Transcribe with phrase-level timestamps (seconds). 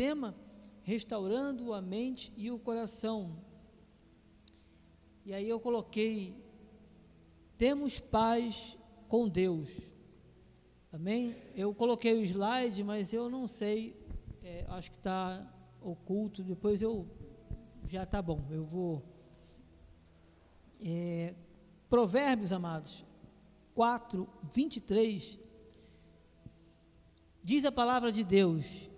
[0.00, 0.34] tema
[0.82, 3.36] restaurando a mente e o coração.
[5.26, 6.42] E aí eu coloquei
[7.58, 8.78] temos paz
[9.08, 9.68] com Deus.
[10.90, 11.36] Amém?
[11.54, 13.94] Eu coloquei o slide, mas eu não sei,
[14.42, 15.46] é, acho que está
[15.82, 16.42] oculto.
[16.42, 17.06] Depois eu
[17.86, 18.42] já está bom.
[18.50, 19.02] Eu vou.
[20.82, 21.34] É,
[21.90, 23.04] Provérbios, amados,
[23.74, 25.38] 4, 23.
[27.44, 28.88] Diz a palavra de Deus: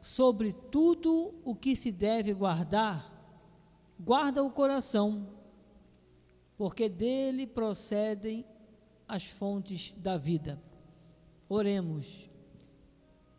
[0.00, 3.12] sobre tudo o que se deve guardar,
[3.98, 5.28] guarda o coração,
[6.56, 8.44] porque dele procedem
[9.06, 10.62] as fontes da vida.
[11.48, 12.30] Oremos.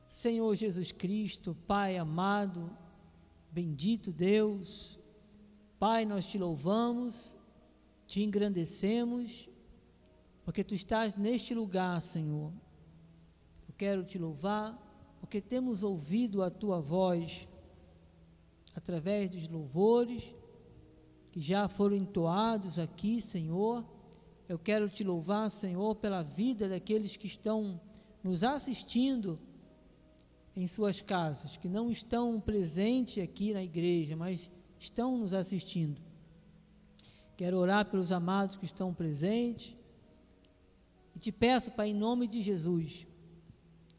[0.06, 2.76] Senhor Jesus Cristo, Pai amado,
[3.52, 5.00] bendito Deus,
[5.80, 7.36] Pai, nós te louvamos,
[8.06, 9.50] te engrandecemos,
[10.44, 12.52] porque tu estás neste lugar, Senhor.
[13.68, 14.91] Eu quero te louvar
[15.32, 17.48] porque temos ouvido a tua voz
[18.76, 20.36] através dos louvores
[21.32, 23.86] que já foram entoados aqui, Senhor.
[24.50, 27.80] Eu quero te louvar, Senhor, pela vida daqueles que estão
[28.22, 29.40] nos assistindo
[30.54, 36.02] em suas casas, que não estão presentes aqui na igreja, mas estão nos assistindo.
[37.38, 39.78] Quero orar pelos amados que estão presentes
[41.16, 43.08] e te peço, Pai, em nome de Jesus,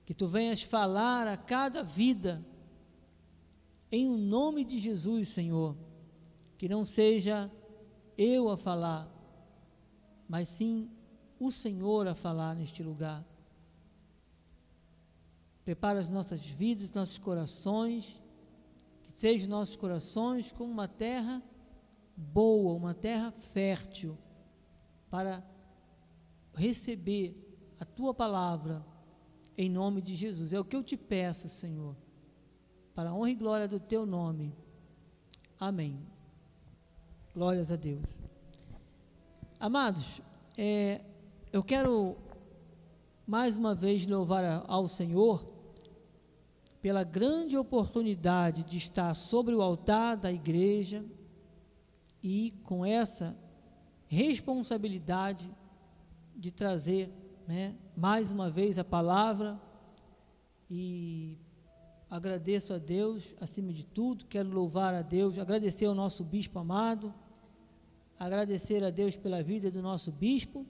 [0.04, 2.44] que tu venhas falar a cada vida,
[3.90, 5.76] em o nome de Jesus, Senhor,
[6.58, 7.50] que não seja
[8.16, 9.08] eu a falar,
[10.28, 10.90] mas sim
[11.38, 13.24] o Senhor a falar neste lugar.
[15.64, 18.20] Prepara as nossas vidas, nossos corações,
[19.02, 21.42] que sejam nossos corações como uma terra
[22.16, 24.18] boa, uma terra fértil,
[25.08, 25.44] para
[26.54, 27.36] receber
[27.78, 28.84] a tua palavra
[29.56, 30.52] em nome de Jesus.
[30.52, 31.96] É o que eu te peço, Senhor,
[32.94, 34.54] para a honra e glória do teu nome.
[35.58, 35.98] Amém.
[37.34, 38.20] Glórias a Deus.
[39.58, 40.20] Amados,
[40.58, 41.00] é,
[41.52, 42.16] eu quero
[43.26, 45.50] mais uma vez louvar ao Senhor
[46.80, 51.04] pela grande oportunidade de estar sobre o altar da igreja
[52.22, 53.36] e com essa
[54.08, 55.48] responsabilidade
[56.36, 57.08] de trazer
[57.46, 59.60] né, mais uma vez a palavra
[60.70, 61.38] e
[62.08, 67.12] agradeço a Deus acima de tudo, quero louvar a Deus, agradecer ao nosso bispo amado,
[68.18, 70.66] agradecer a Deus pela vida do nosso bispo,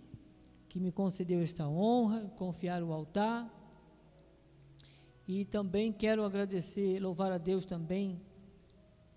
[0.68, 3.58] que me concedeu esta honra, confiar o altar.
[5.28, 8.20] E também quero agradecer, louvar a Deus também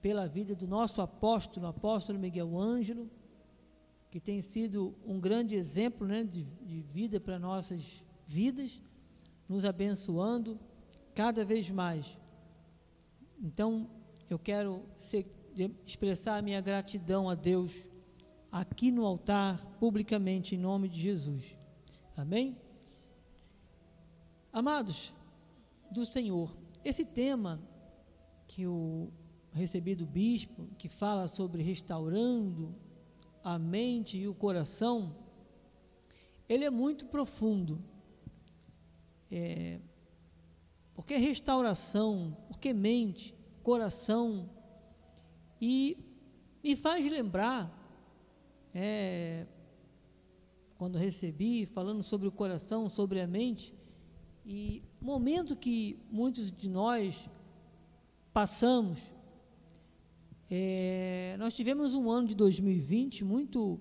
[0.02, 3.10] pela vida do nosso apóstolo, apóstolo Miguel Ângelo,
[4.10, 8.82] que tem sido um grande exemplo né, de, de vida para nossas vidas,
[9.48, 10.60] nos abençoando
[11.14, 12.18] cada vez mais.
[13.42, 13.90] Então,
[14.30, 15.26] eu quero ser,
[15.86, 17.86] expressar a minha gratidão a Deus
[18.52, 21.58] aqui no altar, publicamente, em nome de Jesus.
[22.16, 22.58] Amém?
[24.52, 25.14] Amados
[25.92, 27.62] do Senhor, esse tema
[28.48, 29.12] que eu
[29.52, 32.74] recebi do bispo, que fala sobre restaurando
[33.46, 35.16] a mente e o coração,
[36.50, 37.80] ele é muito profundo.
[39.30, 39.80] É,
[40.96, 44.50] porque restauração, porque mente, coração,
[45.62, 45.96] e
[46.64, 47.72] me faz lembrar,
[48.74, 49.46] é,
[50.76, 53.76] quando recebi, falando sobre o coração, sobre a mente,
[54.44, 57.30] e momento que muitos de nós
[58.34, 59.14] passamos,
[60.50, 63.80] é, nós tivemos um ano de 2020 muito,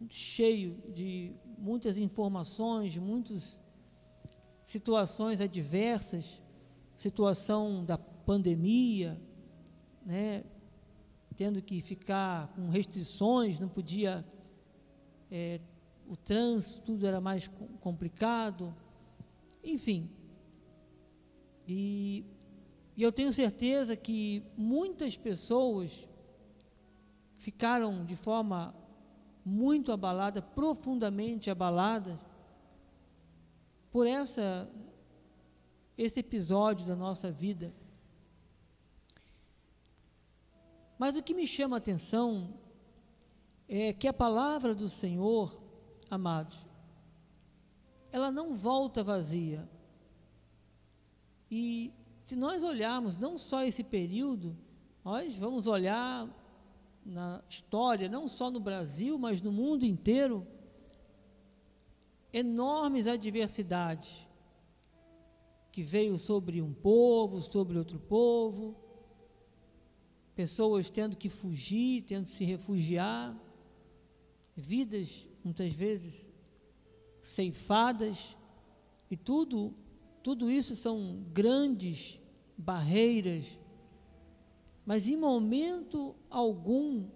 [0.00, 3.62] muito cheio de muitas informações, muitas
[4.64, 6.42] situações adversas,
[6.96, 9.20] situação da pandemia,
[10.04, 10.42] né,
[11.36, 14.24] tendo que ficar com restrições, não podia,
[15.30, 15.60] é,
[16.08, 17.48] o trânsito, tudo era mais
[17.80, 18.74] complicado,
[19.62, 20.08] enfim.
[21.66, 22.24] E
[22.96, 26.08] e eu tenho certeza que muitas pessoas
[27.38, 28.74] ficaram de forma
[29.44, 32.18] muito abalada, profundamente abalada
[33.90, 34.70] por essa
[35.96, 37.72] esse episódio da nossa vida.
[40.98, 42.54] Mas o que me chama a atenção
[43.68, 45.56] é que a palavra do Senhor,
[46.10, 46.66] amados,
[48.10, 49.68] ela não volta vazia.
[51.50, 51.92] E
[52.24, 54.56] se nós olharmos não só esse período,
[55.04, 56.26] nós vamos olhar
[57.04, 60.46] na história, não só no Brasil, mas no mundo inteiro,
[62.32, 64.26] enormes adversidades
[65.70, 68.74] que veio sobre um povo, sobre outro povo,
[70.34, 73.38] pessoas tendo que fugir, tendo que se refugiar,
[74.56, 76.32] vidas muitas vezes
[77.20, 78.34] ceifadas,
[79.10, 79.74] e tudo,
[80.24, 82.18] tudo isso são grandes
[82.56, 83.60] barreiras,
[84.86, 87.06] mas em momento algum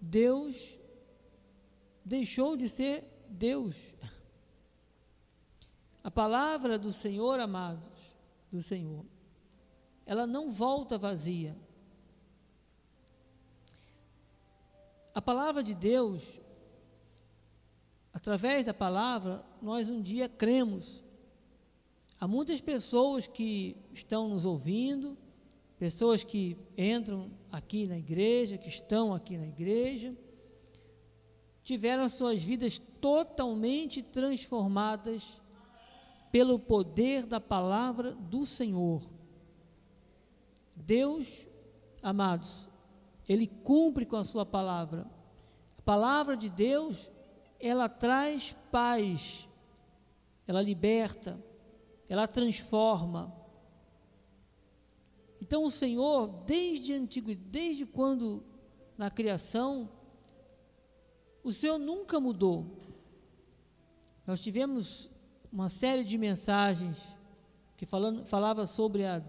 [0.00, 0.76] Deus
[2.04, 3.76] deixou de ser Deus.
[6.02, 8.16] A palavra do Senhor, amados,
[8.50, 9.06] do Senhor,
[10.04, 11.56] ela não volta vazia.
[15.14, 16.40] A palavra de Deus,
[18.12, 21.06] através da palavra, nós um dia cremos.
[22.20, 25.16] Há muitas pessoas que estão nos ouvindo,
[25.78, 30.16] pessoas que entram aqui na igreja, que estão aqui na igreja,
[31.62, 35.40] tiveram suas vidas totalmente transformadas
[36.32, 39.08] pelo poder da palavra do Senhor.
[40.74, 41.46] Deus,
[42.02, 42.68] amados,
[43.28, 45.08] Ele cumpre com a Sua palavra.
[45.78, 47.12] A palavra de Deus,
[47.60, 49.48] ela traz paz,
[50.48, 51.38] ela liberta,
[52.08, 53.34] ela transforma.
[55.40, 58.42] Então o Senhor, desde antigo, desde quando
[58.96, 59.88] na criação,
[61.42, 62.78] o Senhor nunca mudou.
[64.26, 65.10] Nós tivemos
[65.50, 67.16] uma série de mensagens
[67.76, 69.22] que falando, falava sobre a,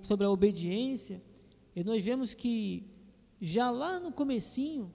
[0.00, 1.22] sobre a obediência,
[1.76, 2.84] e nós vemos que
[3.40, 4.92] já lá no comecinho,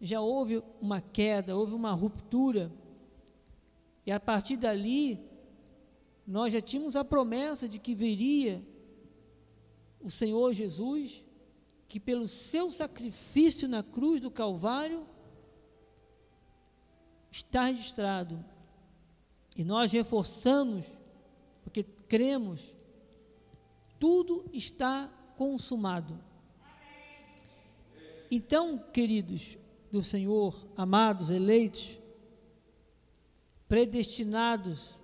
[0.00, 2.72] já houve uma queda, houve uma ruptura,
[4.06, 5.20] e a partir dali,
[6.26, 8.66] nós já tínhamos a promessa de que viria
[10.00, 11.24] o Senhor Jesus,
[11.88, 15.06] que pelo seu sacrifício na cruz do Calvário,
[17.30, 18.44] está registrado
[19.56, 20.86] e nós reforçamos,
[21.62, 22.74] porque cremos,
[23.98, 26.18] tudo está consumado.
[28.30, 29.56] Então, queridos
[29.90, 31.98] do Senhor, amados, eleitos,
[33.68, 35.00] predestinados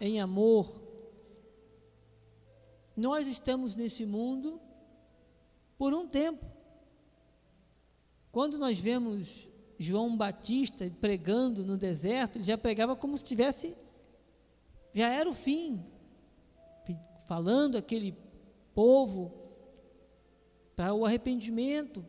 [0.00, 0.80] em amor,
[2.96, 4.60] nós estamos nesse mundo
[5.76, 6.44] por um tempo.
[8.32, 9.48] Quando nós vemos
[9.78, 13.76] João Batista pregando no deserto, ele já pregava como se tivesse,
[14.92, 15.84] já era o fim,
[17.26, 18.16] falando aquele
[18.74, 19.32] povo
[20.76, 22.04] para o arrependimento,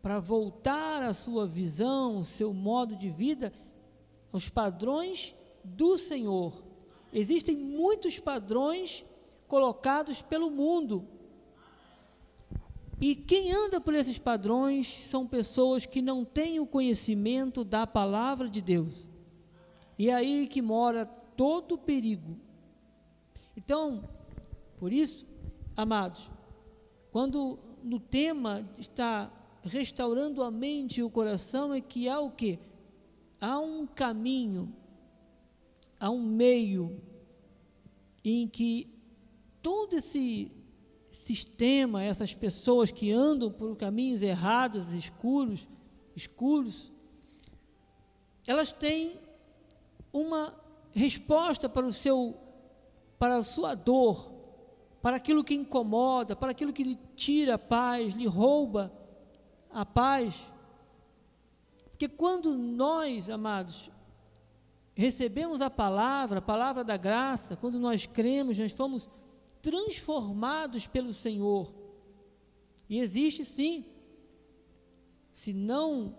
[0.00, 3.52] para voltar à sua visão, o seu modo de vida,
[4.32, 5.34] aos padrões
[5.64, 6.67] do Senhor.
[7.12, 9.04] Existem muitos padrões
[9.46, 11.06] colocados pelo mundo,
[13.00, 18.48] e quem anda por esses padrões são pessoas que não têm o conhecimento da palavra
[18.48, 19.08] de Deus.
[19.96, 22.36] E é aí que mora todo o perigo.
[23.56, 24.08] Então,
[24.78, 25.24] por isso,
[25.76, 26.28] amados,
[27.12, 29.30] quando no tema está
[29.62, 32.58] restaurando a mente e o coração, é que há o que?
[33.40, 34.74] Há um caminho,
[35.98, 37.00] há um meio
[38.24, 38.92] em que
[39.62, 40.52] todo esse
[41.10, 45.68] sistema, essas pessoas que andam por caminhos errados, escuros,
[46.14, 46.92] escuros,
[48.46, 49.18] elas têm
[50.12, 50.54] uma
[50.92, 52.36] resposta para o seu
[53.18, 54.32] para a sua dor,
[55.02, 58.92] para aquilo que incomoda, para aquilo que lhe tira a paz, lhe rouba
[59.70, 60.52] a paz.
[61.90, 63.90] Porque quando nós, amados,
[64.98, 69.08] recebemos a palavra, a palavra da graça, quando nós cremos, nós fomos
[69.62, 71.72] transformados pelo Senhor.
[72.88, 73.84] E existe sim,
[75.32, 76.16] se não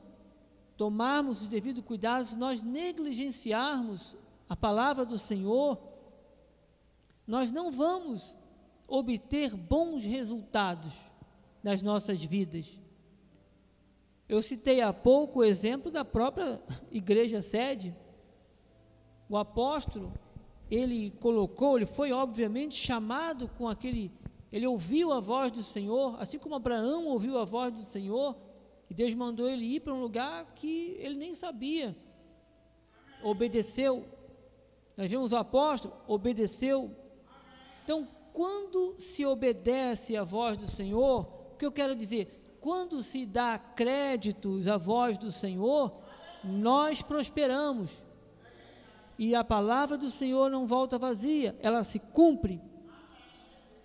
[0.77, 4.15] tomarmos os devidos cuidados, se nós negligenciarmos
[4.47, 5.77] a palavra do Senhor,
[7.27, 8.37] nós não vamos
[8.87, 10.93] obter bons resultados
[11.61, 12.79] nas nossas vidas.
[14.29, 17.93] Eu citei há pouco o exemplo da própria igreja sede.
[19.29, 20.11] O apóstolo
[20.69, 24.11] ele colocou, ele foi obviamente chamado com aquele,
[24.51, 28.35] ele ouviu a voz do Senhor, assim como Abraão ouviu a voz do Senhor,
[28.89, 31.95] e Deus mandou ele ir para um lugar que ele nem sabia.
[33.23, 34.05] Obedeceu.
[34.97, 36.91] Nós vemos o apóstolo, obedeceu.
[37.83, 42.57] Então, quando se obedece à voz do Senhor, o que eu quero dizer?
[42.59, 45.93] Quando se dá créditos à voz do Senhor,
[46.43, 48.03] nós prosperamos.
[49.19, 52.61] E a palavra do Senhor não volta vazia, ela se cumpre.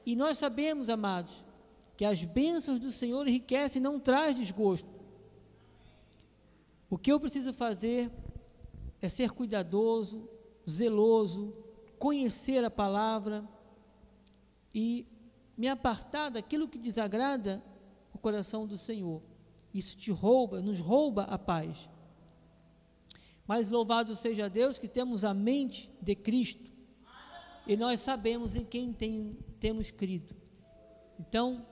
[0.06, 1.44] E nós sabemos, amados,
[1.96, 4.88] que as bênçãos do Senhor enriquecem e não traz desgosto.
[6.88, 8.12] O que eu preciso fazer
[9.02, 10.30] é ser cuidadoso,
[10.70, 11.52] zeloso,
[11.98, 13.44] conhecer a palavra
[14.72, 15.04] e
[15.56, 17.60] me apartar daquilo que desagrada
[18.12, 19.20] o coração do Senhor.
[19.74, 21.88] Isso te rouba, nos rouba a paz.
[23.46, 26.74] Mas louvado seja Deus que temos a mente de Cristo
[27.66, 30.34] e nós sabemos em quem tem, temos crido.
[31.18, 31.66] Então,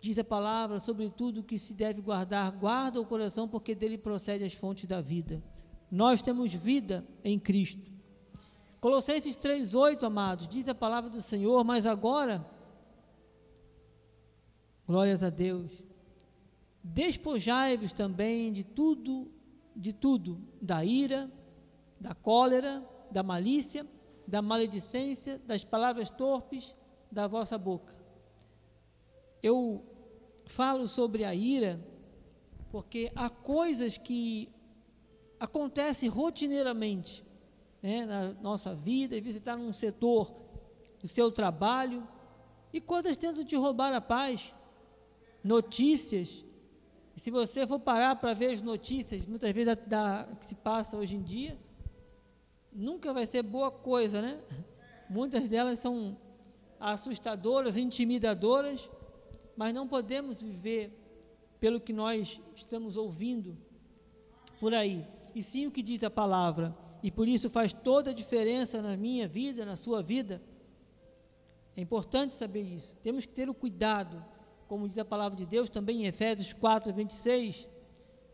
[0.00, 4.44] diz a palavra, sobre tudo que se deve guardar, guarda o coração, porque dele procede
[4.44, 5.42] as fontes da vida.
[5.90, 7.90] Nós temos vida em Cristo.
[8.80, 12.46] Colossenses 3,8, amados, diz a palavra do Senhor, mas agora,
[14.86, 15.82] glórias a Deus,
[16.82, 19.30] despojai-vos também de tudo,
[19.74, 21.30] de tudo, da ira,
[21.98, 23.86] da cólera, da malícia,
[24.26, 26.74] da maledicência, das palavras torpes
[27.10, 27.94] da vossa boca.
[29.42, 29.84] Eu
[30.46, 31.80] falo sobre a ira
[32.70, 34.48] porque há coisas que
[35.40, 37.24] acontecem rotineiramente
[37.82, 40.32] né, na nossa vida, e você está num setor
[41.00, 42.06] do seu trabalho,
[42.72, 44.54] e quantas tentam te roubar a paz?
[45.42, 46.44] Notícias.
[47.16, 49.74] E se você for parar para ver as notícias, muitas vezes da,
[50.24, 51.58] da, que se passa hoje em dia,
[52.72, 54.40] nunca vai ser boa coisa, né?
[55.08, 56.16] Muitas delas são
[56.78, 58.88] assustadoras, intimidadoras,
[59.56, 60.96] mas não podemos viver
[61.58, 63.56] pelo que nós estamos ouvindo
[64.58, 68.14] por aí, e sim o que diz a palavra, e por isso faz toda a
[68.14, 70.40] diferença na minha vida, na sua vida.
[71.76, 72.94] É importante saber isso.
[72.96, 74.22] Temos que ter o cuidado,
[74.70, 77.66] como diz a palavra de Deus também em Efésios 4, 26.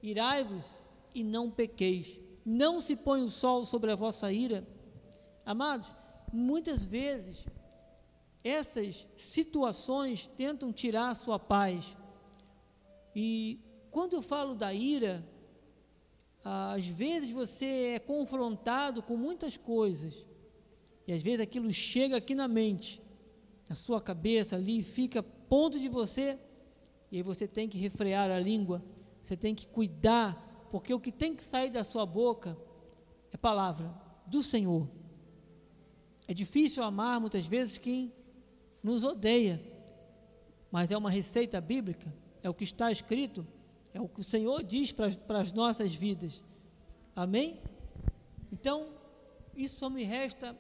[0.03, 2.21] Irai-vos e não pequeis.
[2.45, 4.69] Não se põe o sol sobre a vossa ira.
[5.47, 5.97] Amados,
[6.31, 7.47] muitas vezes
[8.45, 11.97] essas situações tentam tirar a sua paz.
[13.15, 13.59] E
[13.91, 15.27] quando eu falo da ira,
[16.45, 20.27] às vezes você é confrontado com muitas coisas,
[21.07, 23.01] e às vezes aquilo chega aqui na mente,
[23.69, 26.39] na sua cabeça ali, fica ponto de você,
[27.11, 28.83] e aí você tem que refrear a língua,
[29.23, 32.57] você tem que cuidar, porque o que tem que sair da sua boca
[33.33, 33.93] é palavra
[34.27, 34.89] do Senhor.
[36.29, 38.13] É difícil amar muitas vezes quem
[38.83, 39.63] nos odeia,
[40.71, 43.47] mas é uma receita bíblica, é o que está escrito
[43.97, 46.45] é o que o Senhor diz para as nossas vidas.
[47.15, 47.59] Amém?
[48.53, 48.91] Então,
[49.57, 50.55] isso só me resta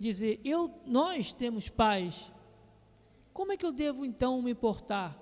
[0.00, 2.32] dizer, eu, nós temos paz.
[3.32, 5.18] Como é que eu devo então me portar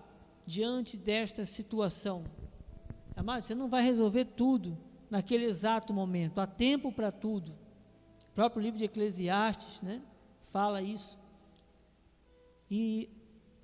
[0.47, 2.25] diante desta situação?
[3.15, 4.77] Amado, você não vai resolver tudo
[5.09, 6.41] naquele exato momento.
[6.41, 7.53] Há tempo para tudo.
[8.31, 10.03] O próprio livro de Eclesiastes, né,
[10.43, 11.19] fala isso.
[12.71, 13.09] E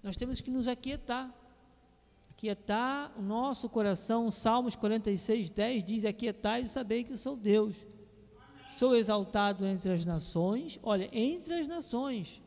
[0.03, 1.35] nós temos que nos aquietar
[2.37, 7.75] Aquietar o nosso coração, Salmos 46, 10 diz: Aquietai e sabei que sou Deus.
[8.77, 12.43] Sou exaltado entre as nações, olha, entre as nações.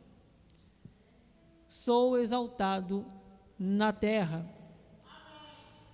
[1.69, 3.05] Sou exaltado
[3.59, 4.43] na terra.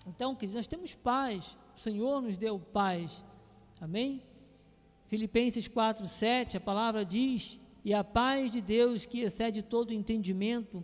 [0.07, 1.57] Então, queridos, nós temos paz.
[1.75, 3.25] O Senhor nos deu paz.
[3.81, 4.23] Amém?
[5.07, 10.81] Filipenses 4, 7, a palavra diz: E a paz de Deus, que excede todo entendimento,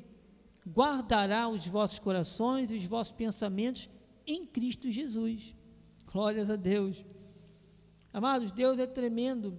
[0.67, 3.89] guardará os vossos corações e os vossos pensamentos
[4.27, 5.55] em Cristo Jesus.
[6.11, 7.05] Glórias a Deus.
[8.11, 9.57] Amados, Deus é tremendo.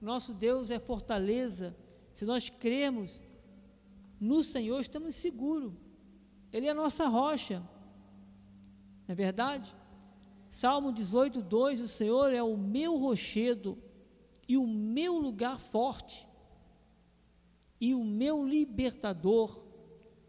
[0.00, 1.76] Nosso Deus é fortaleza.
[2.14, 3.20] Se nós cremos
[4.24, 5.72] no Senhor, estamos seguros.
[6.52, 7.60] Ele é a nossa rocha.
[9.06, 9.74] Não é verdade?
[10.50, 13.78] Salmo 18, 2: O Senhor é o meu rochedo
[14.48, 16.28] e o meu lugar forte,
[17.80, 19.64] e o meu libertador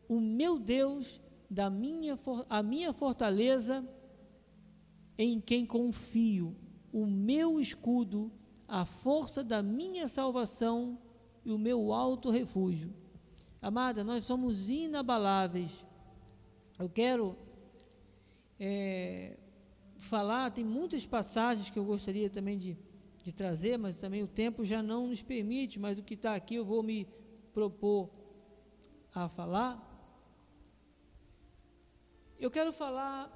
[0.08, 2.18] o meu Deus, da minha,
[2.50, 3.88] a minha fortaleza,
[5.18, 6.56] em quem confio,
[6.92, 8.32] o meu escudo,
[8.68, 10.98] a força da minha salvação
[11.44, 12.94] e o meu alto refúgio.
[13.66, 15.84] Amada, nós somos inabaláveis.
[16.78, 17.36] Eu quero
[18.60, 19.40] é,
[19.98, 22.78] falar, tem muitas passagens que eu gostaria também de,
[23.24, 26.54] de trazer, mas também o tempo já não nos permite, mas o que está aqui
[26.54, 27.08] eu vou me
[27.56, 28.12] propor
[29.12, 29.82] a falar.
[32.40, 33.32] Eu quero falar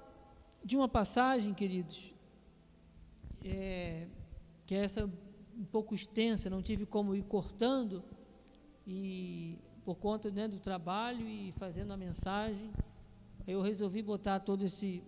[0.63, 2.13] de uma passagem, queridos,
[3.43, 4.07] é,
[4.67, 5.09] que é essa
[5.57, 8.03] um pouco extensa, não tive como ir cortando,
[8.86, 9.57] e
[9.89, 12.72] por conta né, do trabalho e fazendo a mensagem,
[13.48, 14.63] eu resolvi botar toda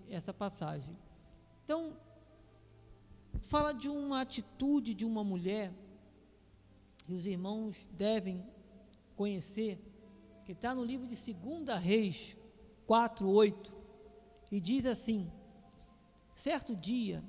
[0.09, 0.97] essa passagem.
[1.63, 1.95] Então,
[3.41, 5.71] fala de uma atitude de uma mulher
[7.05, 8.43] que os irmãos devem
[9.15, 9.77] conhecer,
[10.45, 12.35] que está no livro de 2 Reis
[12.87, 13.71] 4, 8
[14.51, 15.31] e diz assim:
[16.33, 17.23] Certo dia,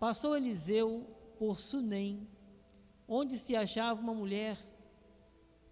[0.00, 1.06] passou Eliseu
[1.38, 2.26] por Sunem,
[3.06, 4.58] onde se achava uma mulher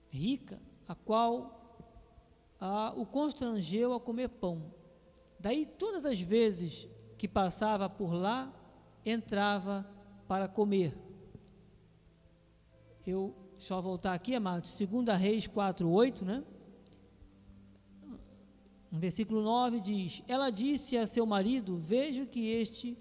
[0.08, 1.78] rica, a qual
[2.60, 4.72] a, o constrangeu a comer pão.
[5.38, 6.88] Daí, todas as vezes
[7.18, 8.52] que passava por lá,
[9.04, 9.86] entrava
[10.26, 10.96] para comer.
[13.06, 16.44] Eu só voltar aqui, amados, 2 Reis 4, 8, né?
[18.90, 22.96] No versículo 9 diz: Ela disse a seu marido: Vejo que este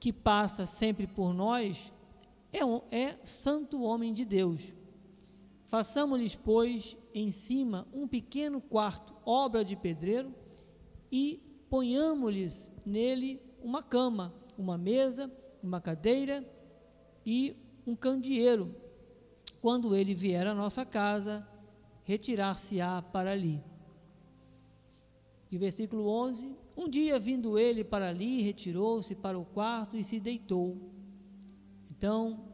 [0.00, 1.92] que passa sempre por nós
[2.52, 4.72] é, um, é santo homem de Deus.
[5.72, 10.34] Façamos-lhes, pois, em cima um pequeno quarto, obra de pedreiro,
[11.10, 16.46] e ponhamos-lhes nele uma cama, uma mesa, uma cadeira
[17.24, 18.76] e um candeeiro.
[19.62, 21.48] Quando ele vier à nossa casa,
[22.04, 23.64] retirar-se-á para ali.
[25.50, 30.20] E versículo 11: Um dia vindo ele para ali, retirou-se para o quarto e se
[30.20, 30.76] deitou.
[31.90, 32.44] Então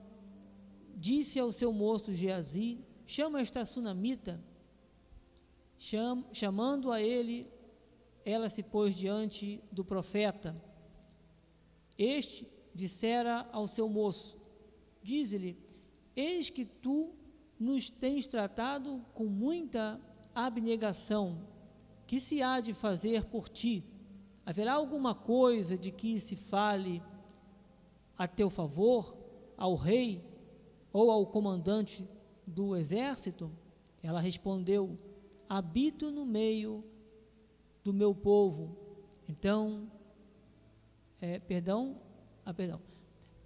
[0.95, 4.39] disse ao seu moço Geazi: Chama esta sunamita.
[5.79, 7.51] Cham, chamando a ele,
[8.23, 10.55] ela se pôs diante do profeta.
[11.97, 14.37] Este dissera ao seu moço:
[15.03, 15.57] Diz-lhe:
[16.15, 17.15] Eis que tu
[17.59, 19.99] nos tens tratado com muita
[20.35, 21.49] abnegação.
[22.07, 23.87] Que se há de fazer por ti?
[24.45, 27.03] Haverá alguma coisa de que se fale
[28.19, 29.17] a teu favor,
[29.57, 30.23] ao rei
[30.93, 32.07] ou ao comandante
[32.49, 33.51] do exército?
[34.03, 34.99] Ela respondeu:
[35.49, 36.85] Habito no meio
[37.85, 38.77] do meu povo.
[39.29, 39.91] Então,
[41.21, 42.01] é, perdão,
[42.45, 42.81] ah, perdão.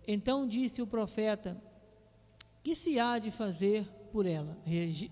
[0.06, 1.60] Então disse o profeta:
[2.62, 4.58] Que se há de fazer por ela?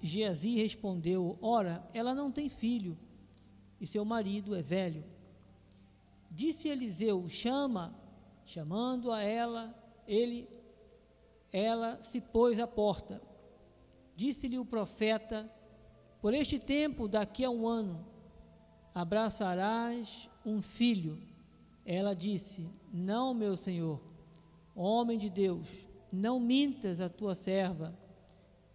[0.02, 2.96] Geazi respondeu: Ora, ela não tem filho
[3.80, 5.04] e seu marido é velho.
[6.30, 7.94] Disse Eliseu: Chama,
[8.44, 9.74] chamando a ela,
[10.06, 10.46] ele,
[11.50, 13.22] ela se pôs à porta.
[14.20, 15.50] Disse-lhe o profeta:
[16.20, 18.04] Por este tempo, daqui a um ano,
[18.94, 21.18] abraçarás um filho.
[21.86, 23.98] Ela disse: Não, meu senhor,
[24.76, 27.98] homem de Deus, não mintas a tua serva.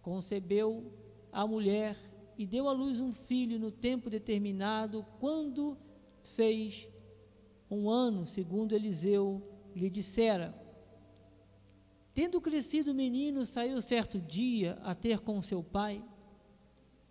[0.02, 0.92] Concebeu
[1.30, 1.96] a mulher
[2.36, 5.78] e deu à luz um filho no tempo determinado, quando
[6.24, 6.88] fez
[7.70, 9.40] um ano, segundo Eliseu
[9.76, 10.65] lhe dissera.
[12.16, 16.02] Tendo crescido o menino, saiu certo dia a ter com seu pai,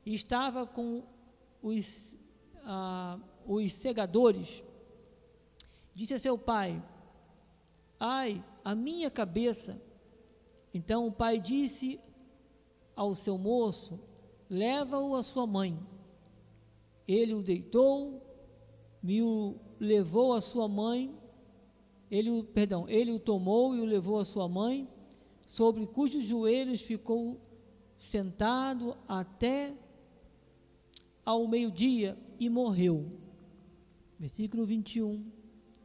[0.03, 1.03] e estava com
[1.61, 2.15] os,
[2.63, 4.63] ah, os segadores.
[5.93, 6.83] Disse a seu pai:
[7.99, 9.79] Ai, a minha cabeça.
[10.73, 11.99] Então o pai disse
[12.95, 13.99] ao seu moço:
[14.49, 15.79] leva-o à sua mãe.
[17.07, 18.23] Ele o deitou,
[19.03, 21.15] me o levou à sua mãe,
[22.09, 24.89] ele perdão, ele o tomou e o levou à sua mãe,
[25.45, 27.39] sobre cujos joelhos ficou
[27.95, 29.73] sentado até
[31.23, 33.07] ao meio-dia e morreu.
[34.19, 35.23] Versículo 21.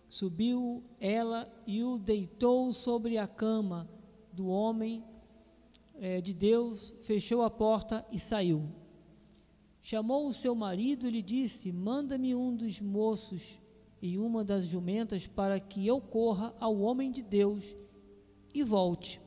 [0.08, 3.88] Subiu ela e o deitou sobre a cama
[4.32, 5.04] do homem
[5.94, 8.68] é, de Deus, fechou a porta e saiu.
[9.82, 13.60] Chamou o seu marido e lhe disse: Manda-me um dos moços
[14.02, 17.76] e uma das jumentas para que eu corra ao homem de Deus
[18.52, 19.20] e volte.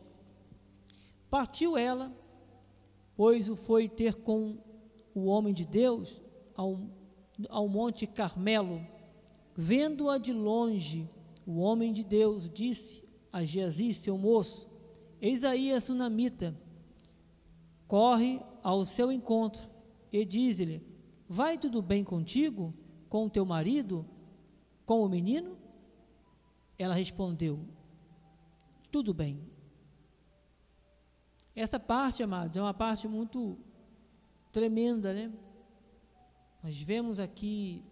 [1.34, 2.16] Partiu ela,
[3.16, 4.60] pois o foi ter com
[5.16, 6.22] o homem de Deus
[6.54, 6.80] ao,
[7.50, 8.86] ao monte Carmelo.
[9.56, 11.10] Vendo-a de longe,
[11.44, 14.70] o homem de Deus disse a Geazi, seu moço:
[15.20, 16.56] Eis aí a sunamita,
[17.88, 19.68] corre ao seu encontro
[20.12, 20.86] e diz-lhe:
[21.28, 22.72] Vai tudo bem contigo,
[23.10, 24.06] com o teu marido,
[24.86, 25.58] com o menino?
[26.78, 27.60] Ela respondeu:
[28.92, 29.53] Tudo bem.
[31.56, 33.58] Essa parte, amados, é uma parte muito
[34.52, 35.32] tremenda, né?
[36.64, 37.84] Nós vemos aqui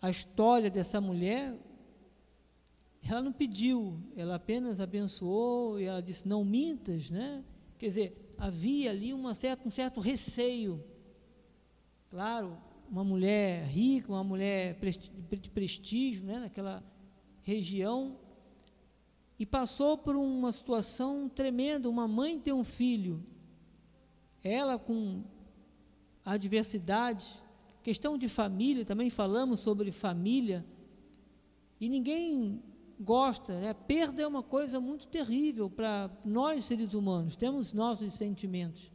[0.00, 1.54] a história dessa mulher.
[3.02, 7.44] Ela não pediu, ela apenas abençoou e ela disse: Não mintas, né?
[7.78, 10.82] Quer dizer, havia ali uma certa, um certo receio.
[12.08, 12.56] Claro,
[12.88, 14.78] uma mulher rica, uma mulher
[15.40, 16.84] de prestígio né, naquela
[17.42, 18.18] região,
[19.38, 21.88] e passou por uma situação tremenda.
[21.88, 23.24] Uma mãe tem um filho,
[24.42, 25.22] ela com
[26.24, 27.26] adversidade,
[27.82, 30.64] questão de família, também falamos sobre família,
[31.80, 32.62] e ninguém
[33.00, 33.74] gosta, né?
[33.74, 38.92] Perda é uma coisa muito terrível para nós seres humanos, temos nossos sentimentos.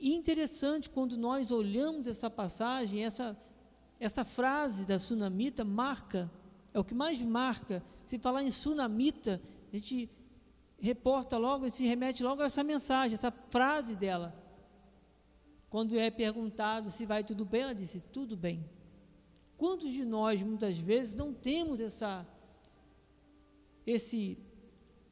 [0.00, 3.36] E interessante quando nós olhamos essa passagem, essa
[4.00, 6.30] essa frase da sunamita marca,
[6.72, 7.82] é o que mais marca.
[8.04, 9.40] Se falar em sunamita,
[9.72, 10.10] a gente
[10.78, 14.34] reporta logo, se remete logo a essa mensagem, essa frase dela.
[15.68, 18.64] Quando é perguntado se vai tudo bem, ela disse: tudo bem.
[19.56, 22.26] Quantos de nós, muitas vezes, não temos essa,
[23.84, 24.38] esse,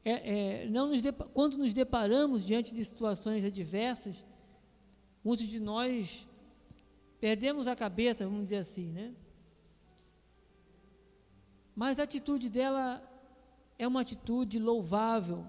[0.05, 1.01] é, é, não nos
[1.33, 4.25] quando nos deparamos diante de situações adversas,
[5.23, 6.25] muitos de nós
[7.19, 9.13] perdemos a cabeça, vamos dizer assim, né?
[11.77, 13.07] Mas a atitude dela
[13.77, 15.45] é uma atitude louvável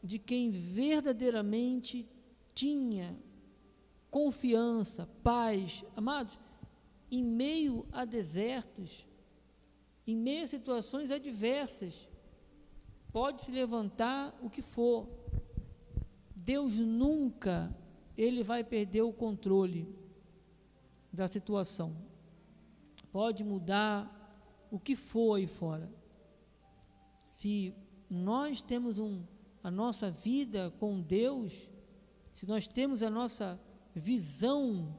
[0.00, 2.08] de quem verdadeiramente
[2.54, 3.18] tinha
[4.08, 5.84] confiança, paz.
[5.96, 6.38] Amados,
[7.10, 9.04] em meio a desertos,
[10.06, 12.08] em meio a situações adversas,
[13.12, 15.08] pode se levantar o que for.
[16.36, 17.76] Deus nunca
[18.16, 19.92] ele vai perder o controle
[21.12, 21.96] da situação.
[23.10, 24.13] Pode mudar
[24.74, 25.88] o que for aí fora.
[27.22, 27.72] Se
[28.10, 29.22] nós temos um,
[29.62, 31.68] a nossa vida com Deus,
[32.34, 33.60] se nós temos a nossa
[33.94, 34.98] visão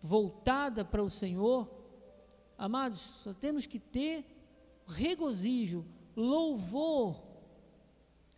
[0.00, 1.68] voltada para o Senhor,
[2.56, 4.24] amados, só temos que ter
[4.86, 7.20] regozijo, louvor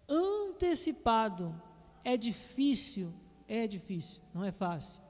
[0.09, 1.55] antecipado.
[2.03, 3.13] É difícil,
[3.47, 5.03] é difícil, não é fácil.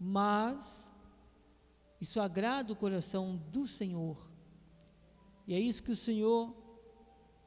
[0.00, 0.90] Mas
[2.02, 4.28] isso agrada o coração do Senhor.
[5.46, 6.52] E é isso que o Senhor,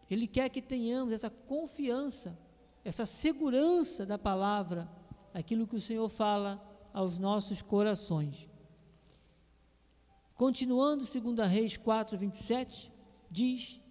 [0.10, 2.40] Ele quer que tenhamos essa confiança,
[2.82, 4.90] essa segurança da palavra,
[5.34, 8.50] aquilo que o Senhor fala aos nossos corações.
[10.36, 12.94] Continuando, 2 Reis 4, 27,
[13.30, 13.82] diz: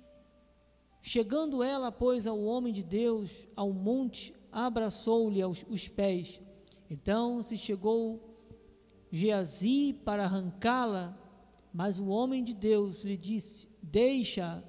[1.02, 6.40] Chegando ela, pois, ao homem de Deus, ao monte, abraçou-lhe os, os pés.
[6.88, 8.33] Então se chegou
[9.14, 11.16] Geazi para arrancá-la,
[11.72, 14.64] mas o homem de Deus lhe disse: Deixa,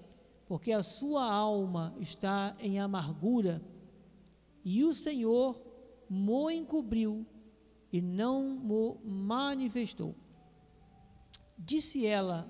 [0.45, 3.60] porque a sua alma está em amargura.
[4.63, 5.60] E o Senhor
[6.08, 7.25] mo encobriu
[7.91, 10.13] e não mo manifestou.
[11.58, 12.47] Disse ela: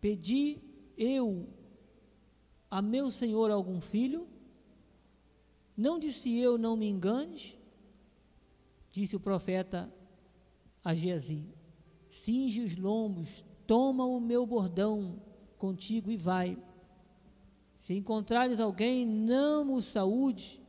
[0.00, 0.62] Pedi
[0.96, 1.48] eu
[2.70, 4.28] a meu senhor algum filho?
[5.76, 7.58] Não disse eu, não me enganes?
[8.92, 9.92] Disse o profeta
[10.84, 11.44] a Geazi:
[12.08, 15.22] Cinge os lombos, toma o meu bordão
[15.56, 16.58] contigo e vai.
[17.78, 20.60] Se encontrares alguém, não o saúde,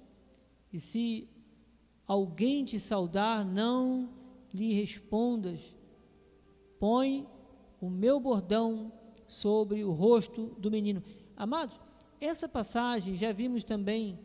[0.72, 1.30] e se
[2.08, 4.10] alguém te saudar, não
[4.54, 5.76] lhe respondas.
[6.80, 7.28] Põe
[7.80, 8.92] o meu bordão
[9.28, 11.04] sobre o rosto do menino.
[11.36, 11.80] Amados,
[12.20, 14.20] essa passagem já vimos também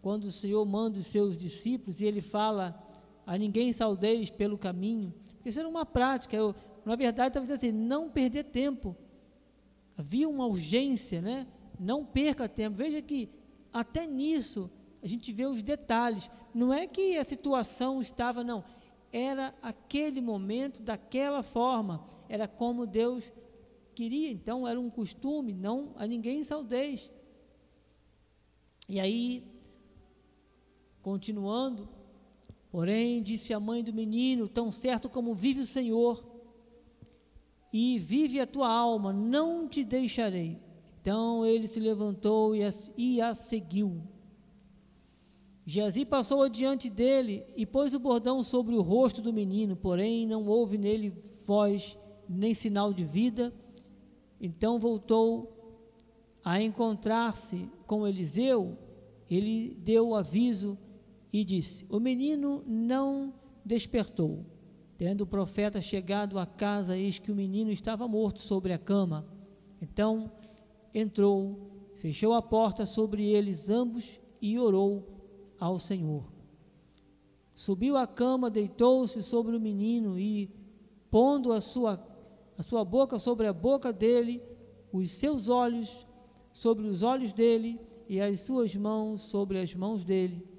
[0.00, 2.78] quando o Senhor manda os seus discípulos e ele fala:
[3.26, 5.12] A ninguém saudeis pelo caminho.
[5.44, 6.36] Isso era uma prática.
[6.36, 6.54] Eu,
[6.84, 8.96] na verdade, estava dizendo assim: não perder tempo.
[9.96, 11.46] Havia uma urgência, né?
[11.78, 12.76] Não perca tempo.
[12.76, 13.28] Veja que
[13.72, 14.70] até nisso
[15.02, 16.30] a gente vê os detalhes.
[16.54, 18.64] Não é que a situação estava, não.
[19.12, 22.04] Era aquele momento, daquela forma.
[22.28, 23.32] Era como Deus
[23.94, 24.30] queria.
[24.30, 27.10] Então era um costume, não a ninguém saudeis.
[28.88, 29.44] E aí,
[31.00, 31.88] continuando,
[32.74, 36.26] Porém, disse a mãe do menino: Tão certo como vive o Senhor,
[37.72, 40.60] e vive a tua alma, não te deixarei.
[41.00, 44.02] Então ele se levantou e a, e a seguiu.
[45.64, 50.48] Geazi passou adiante dele e pôs o bordão sobre o rosto do menino, porém não
[50.48, 51.12] houve nele
[51.46, 51.96] voz
[52.28, 53.54] nem sinal de vida.
[54.40, 55.78] Então voltou
[56.42, 58.76] a encontrar-se com Eliseu,
[59.30, 60.76] ele deu o aviso
[61.34, 64.46] e disse: O menino não despertou.
[64.96, 69.26] Tendo o profeta chegado à casa, eis que o menino estava morto sobre a cama.
[69.82, 70.30] Então
[70.94, 75.08] entrou, fechou a porta sobre eles ambos e orou
[75.58, 76.32] ao Senhor.
[77.52, 80.48] Subiu à cama, deitou-se sobre o menino e,
[81.10, 82.00] pondo a sua,
[82.56, 84.40] a sua boca sobre a boca dele,
[84.92, 86.06] os seus olhos
[86.52, 90.53] sobre os olhos dele e as suas mãos sobre as mãos dele,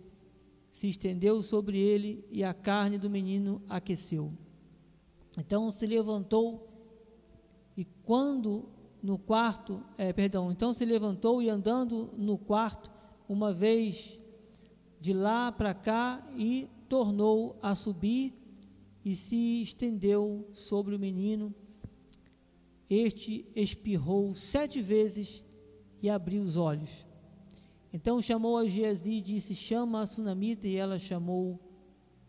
[0.75, 4.33] se estendeu sobre ele e a carne do menino aqueceu.
[5.37, 6.67] Então se levantou
[7.77, 8.67] e quando
[9.01, 12.91] no quarto, é, perdão, então se levantou e andando no quarto
[13.29, 14.19] uma vez
[14.99, 18.33] de lá para cá e tornou a subir
[19.05, 21.55] e se estendeu sobre o menino.
[22.89, 25.41] Este espirrou sete vezes
[26.01, 27.05] e abriu os olhos.
[27.95, 31.57] Então chamou a Geazi e disse: Chama a sunamita, e ela chamou,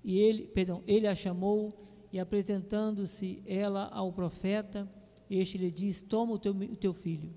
[0.05, 1.72] e ele, perdão, ele a chamou,
[2.12, 4.88] e apresentando-se ela ao profeta,
[5.29, 7.35] este lhe disse: Toma o teu, o teu filho.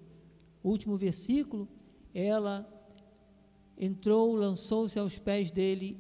[0.64, 1.68] Último versículo,
[2.14, 2.72] ela
[3.76, 6.00] entrou, lançou-se aos pés dele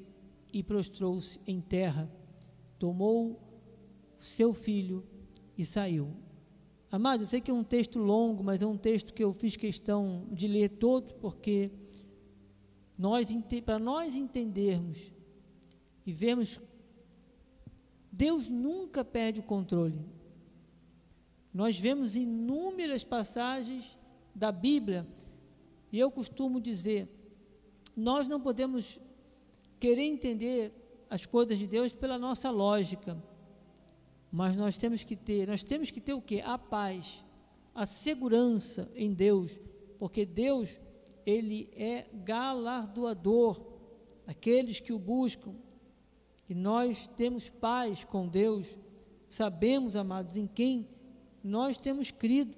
[0.54, 2.08] e prostrou-se em terra,
[2.78, 3.42] tomou
[4.20, 5.04] seu filho
[5.58, 6.16] e saiu.
[6.92, 9.56] Amados, eu sei que é um texto longo, mas é um texto que eu fiz
[9.56, 11.72] questão de ler todo, porque
[13.00, 13.30] nós,
[13.66, 15.14] para nós entendermos
[16.06, 16.60] e vermos,
[18.12, 19.98] Deus nunca perde o controle.
[21.54, 23.98] Nós vemos inúmeras passagens
[24.36, 25.08] da Bíblia,
[25.94, 27.08] e eu costumo dizer,
[27.96, 29.00] nós não podemos
[29.80, 30.74] querer entender
[31.10, 33.18] as coisas de Deus pela nossa lógica.
[34.30, 36.42] Mas nós temos que ter, nós temos que ter o que?
[36.42, 37.24] A paz,
[37.74, 39.58] a segurança em Deus,
[39.98, 40.78] porque Deus,
[41.26, 43.62] ele é galardoador
[44.26, 45.56] aqueles que o buscam.
[46.48, 48.78] E nós temos paz com Deus.
[49.28, 50.88] Sabemos, amados, em quem
[51.44, 52.58] nós temos crido.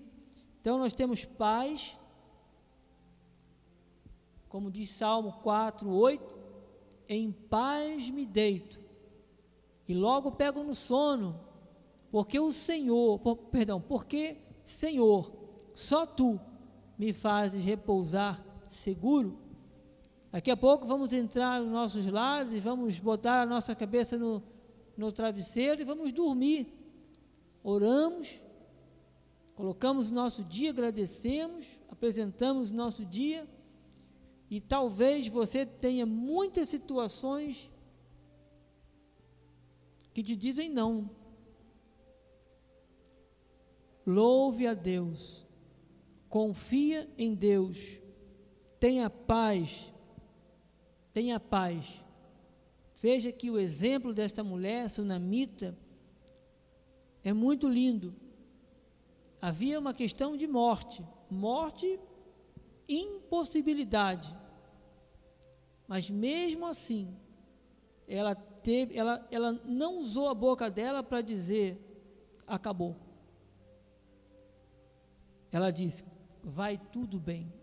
[0.60, 1.98] Então nós temos paz,
[4.48, 6.40] como diz Salmo 4, 8,
[7.10, 8.80] em paz me deito
[9.88, 11.38] e logo pego no sono,
[12.10, 15.34] porque o Senhor, por, perdão, porque Senhor,
[15.74, 16.40] só tu
[16.98, 18.42] me fazes repousar
[18.74, 19.38] seguro.
[20.32, 24.42] Daqui a pouco vamos entrar nos nossos lares e vamos botar a nossa cabeça no,
[24.96, 26.68] no travesseiro e vamos dormir.
[27.64, 28.42] Oramos,
[29.56, 33.48] colocamos o nosso dia, agradecemos, apresentamos o nosso dia
[34.50, 37.70] e talvez você tenha muitas situações
[40.14, 41.10] que te dizem não.
[44.06, 45.46] Louve a Deus,
[46.28, 48.01] confia em Deus,
[48.82, 49.94] tenha paz,
[51.14, 52.04] tenha paz.
[53.00, 55.78] Veja que o exemplo desta mulher sunamita
[57.24, 58.16] é muito lindo.
[59.40, 62.00] Havia uma questão de morte, morte,
[62.90, 64.36] impossibilidade.
[65.88, 67.16] Mas mesmo assim,
[68.08, 71.80] ela teve, ela, ela não usou a boca dela para dizer
[72.48, 72.96] acabou.
[75.52, 76.04] Ela disse:
[76.44, 77.61] vai tudo bem.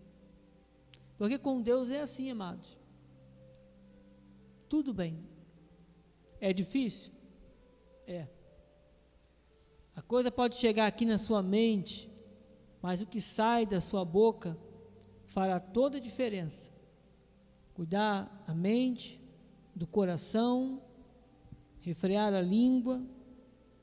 [1.19, 2.79] Porque com Deus é assim, amados.
[4.69, 5.19] Tudo bem.
[6.41, 7.13] É difícil?
[8.07, 8.27] É.
[9.95, 12.09] A coisa pode chegar aqui na sua mente,
[12.81, 14.57] mas o que sai da sua boca
[15.27, 16.79] fará toda a diferença
[17.79, 19.21] cuidar a mente,
[19.73, 20.83] do coração,
[21.81, 23.01] refrear a língua,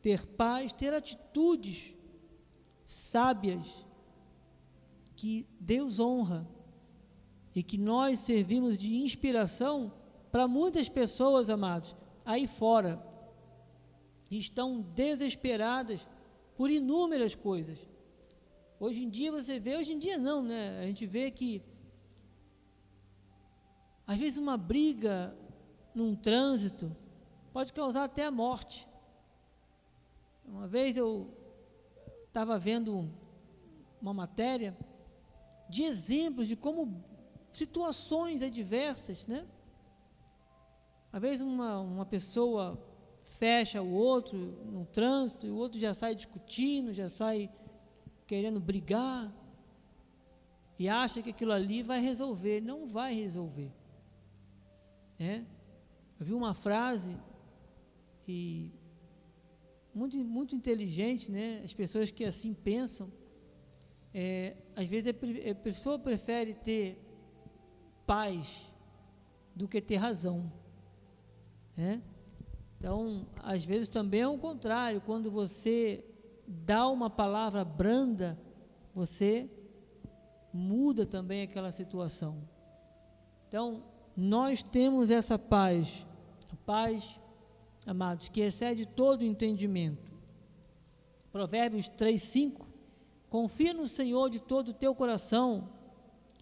[0.02, 1.96] ter paz, ter atitudes
[2.86, 3.86] sábias
[5.16, 6.46] que Deus honra
[7.56, 9.92] e que nós servimos de inspiração
[10.32, 13.02] para muitas pessoas, amados, aí fora,
[14.30, 16.06] estão desesperadas
[16.58, 17.88] por inúmeras coisas.
[18.80, 20.80] Hoje em dia você vê, hoje em dia não, né?
[20.82, 21.64] A gente vê que
[24.08, 25.36] às vezes, uma briga
[25.94, 26.96] num trânsito
[27.52, 28.88] pode causar até a morte.
[30.46, 31.34] Uma vez eu
[32.28, 33.10] estava vendo
[34.00, 34.78] uma matéria
[35.68, 37.04] de exemplos de como
[37.56, 39.46] situações adversas, né?
[41.12, 42.78] Às vezes uma, uma pessoa
[43.24, 47.50] fecha o outro no trânsito e o outro já sai discutindo, já sai
[48.28, 49.34] querendo brigar
[50.78, 52.62] e acha que aquilo ali vai resolver.
[52.62, 53.72] Não vai resolver.
[55.18, 55.42] É?
[56.20, 57.16] Eu vi uma frase
[58.28, 58.72] e
[59.94, 61.62] muito, muito inteligente, né?
[61.64, 63.12] As pessoas que assim pensam,
[64.14, 67.05] é, às vezes a, pessoa prefere ter
[68.06, 68.72] paz
[69.56, 70.52] do que ter razão,
[71.76, 72.02] né?
[72.78, 76.04] Então, às vezes também é o contrário, quando você
[76.48, 78.38] dá uma palavra branda,
[78.94, 79.50] você
[80.54, 82.48] muda também aquela situação.
[83.48, 83.84] Então,
[84.16, 86.06] nós temos essa paz,
[86.52, 87.20] a paz,
[87.86, 90.14] amados, que excede todo entendimento.
[91.32, 92.68] Provérbios 3, 5.
[93.30, 95.70] Confia no Senhor de todo o teu coração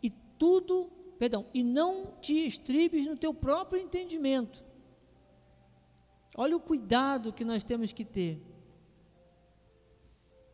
[0.01, 4.63] e tudo, perdão, e não te estribes no teu próprio entendimento.
[6.35, 8.41] Olha o cuidado que nós temos que ter.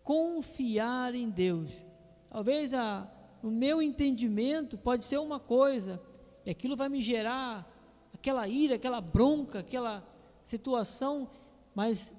[0.03, 1.71] Confiar em Deus.
[2.29, 3.09] Talvez a,
[3.41, 6.01] o meu entendimento pode ser uma coisa,
[6.45, 7.67] e aquilo vai me gerar
[8.13, 10.07] aquela ira, aquela bronca, aquela
[10.43, 11.29] situação,
[11.73, 12.13] mas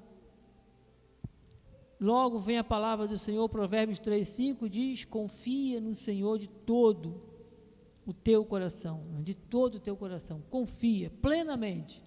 [2.01, 7.30] logo vem a palavra do Senhor, Provérbios 3:5 diz: "Confia no Senhor de todo
[8.07, 12.05] o teu coração, de todo o teu coração, confia plenamente,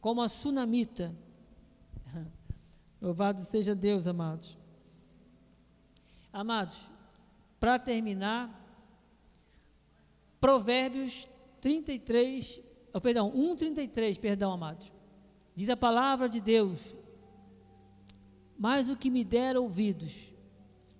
[0.00, 1.14] como a sunamita."
[3.00, 4.58] Louvado seja Deus, amados.
[6.32, 6.90] Amados,
[7.58, 8.58] para terminar,
[10.40, 11.28] Provérbios
[11.60, 12.60] 33,
[12.92, 14.92] oh, perdão, 1,33, perdão, amados.
[15.54, 16.94] Diz a palavra de Deus:
[18.56, 20.32] Mas o que me der ouvidos,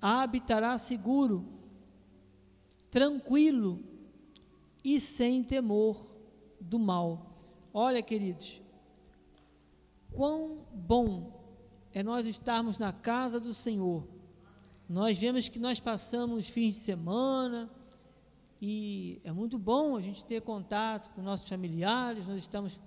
[0.00, 1.46] habitará seguro,
[2.90, 3.87] tranquilo
[4.84, 5.96] e sem temor
[6.60, 7.36] do mal.
[7.72, 8.60] Olha, queridos,
[10.12, 11.32] quão bom
[11.92, 14.06] é nós estarmos na casa do Senhor.
[14.88, 17.70] Nós vemos que nós passamos fins de semana
[18.60, 22.80] e é muito bom a gente ter contato com nossos familiares, nós estamos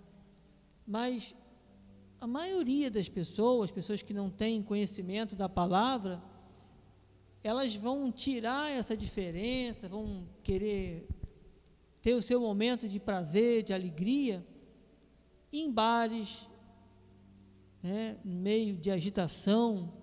[0.86, 1.36] mas
[2.20, 6.22] a maioria das pessoas, pessoas que não têm conhecimento da palavra,
[7.44, 11.08] elas vão tirar essa diferença, vão querer
[12.02, 14.46] ter o seu momento de prazer, de alegria,
[15.52, 16.48] em bares,
[17.84, 19.94] né, meio de agitação.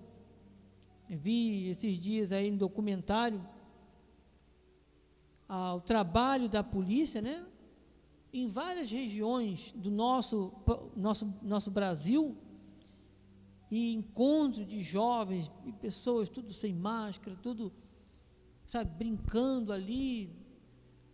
[1.09, 3.43] Eu vi esses dias aí no documentário
[5.51, 7.43] ah, o trabalho da polícia, né?
[8.31, 10.53] Em várias regiões do nosso,
[10.95, 12.37] nosso, nosso Brasil,
[13.71, 17.71] e encontro de jovens e pessoas, tudo sem máscara, tudo,
[18.65, 20.31] sabe, brincando ali.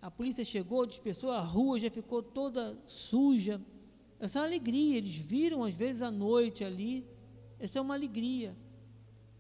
[0.06, 3.60] A polícia chegou, dispersou, a rua já ficou toda suja.
[4.20, 7.10] Essa é uma alegria, eles viram às vezes à noite ali,
[7.60, 8.56] essa é uma alegria.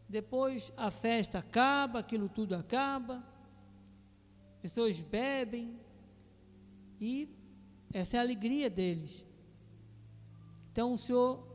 [0.10, 3.23] Depois a festa acaba, aquilo tudo acaba,
[4.60, 5.80] pessoas bebem
[6.99, 7.30] e
[7.93, 9.23] essa é a alegria deles.
[10.71, 11.45] Então o Senhor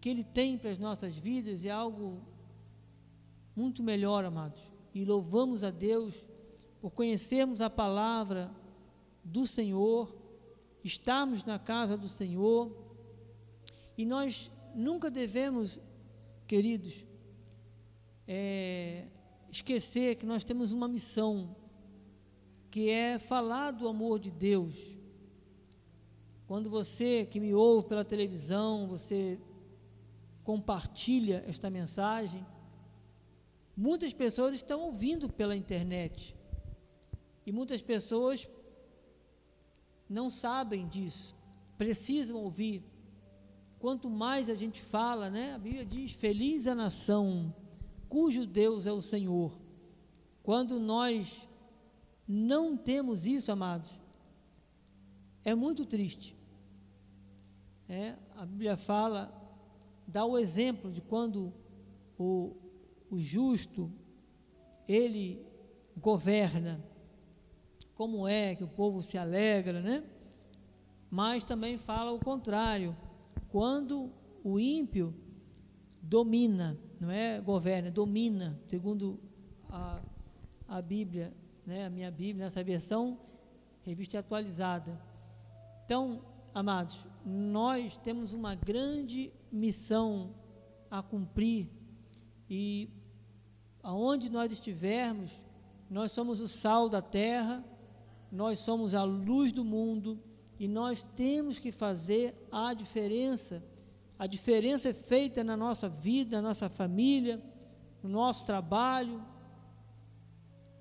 [0.00, 2.22] que Ele tem para as nossas vidas é algo
[3.54, 4.72] muito melhor, amados.
[4.94, 6.26] E louvamos a Deus
[6.80, 8.50] por conhecermos a palavra
[9.24, 10.14] do Senhor,
[10.82, 12.72] estarmos na casa do Senhor.
[13.96, 15.80] E nós nunca devemos,
[16.46, 17.04] queridos,
[18.26, 19.06] é,
[19.50, 21.56] esquecer que nós temos uma missão,
[22.70, 24.96] que é falar do amor de Deus.
[26.46, 29.38] Quando você que me ouve pela televisão, você
[30.44, 32.46] compartilha esta mensagem.
[33.76, 36.37] Muitas pessoas estão ouvindo pela internet
[37.48, 38.46] e muitas pessoas
[40.06, 41.34] não sabem disso,
[41.78, 42.84] precisam ouvir.
[43.78, 45.54] Quanto mais a gente fala, né?
[45.54, 47.54] A Bíblia diz: Feliz a nação
[48.06, 49.58] cujo Deus é o Senhor.
[50.42, 51.48] Quando nós
[52.26, 53.98] não temos isso, amados,
[55.42, 56.36] é muito triste.
[57.88, 59.32] É, a Bíblia fala
[60.06, 61.50] dá o exemplo de quando
[62.18, 62.54] o,
[63.10, 63.90] o justo
[64.86, 65.46] ele
[65.96, 66.84] governa,
[67.98, 70.04] como é que o povo se alegra, né?
[71.10, 72.96] Mas também fala o contrário,
[73.48, 74.12] quando
[74.44, 75.12] o ímpio
[76.00, 79.18] domina, não é governa, domina, segundo
[79.68, 80.00] a,
[80.68, 81.34] a Bíblia,
[81.66, 83.18] né, a minha Bíblia, nessa versão,
[83.82, 84.94] revista atualizada.
[85.84, 86.22] Então,
[86.54, 90.36] amados, nós temos uma grande missão
[90.88, 91.68] a cumprir
[92.48, 92.88] e
[93.82, 95.44] aonde nós estivermos,
[95.90, 97.64] nós somos o sal da terra,
[98.30, 100.18] nós somos a luz do mundo
[100.58, 103.62] e nós temos que fazer a diferença.
[104.18, 107.42] A diferença é feita na nossa vida, na nossa família,
[108.02, 109.24] no nosso trabalho,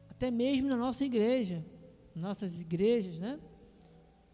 [0.09, 1.63] até mesmo na nossa igreja,
[2.15, 3.39] nossas igrejas, né?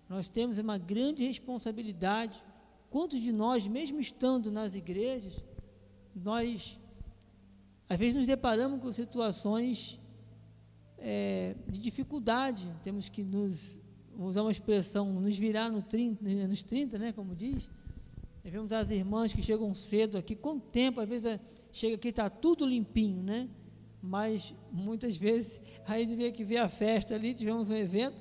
[0.07, 2.43] Nós temos uma grande responsabilidade.
[2.89, 5.43] Quantos de nós, mesmo estando nas igrejas,
[6.15, 6.79] nós
[7.89, 9.99] às vezes nos deparamos com situações
[11.05, 13.77] é, de dificuldade, temos que nos,
[14.17, 17.69] usar uma expressão, nos virar no 30, nos 30, né, como diz.
[18.41, 21.39] Nós vemos as irmãs que chegam cedo aqui, com tempo, às vezes
[21.73, 23.49] chega aqui está tudo limpinho, né?
[24.01, 28.15] Mas muitas vezes a gente vê que vê a festa ali, tivemos um evento,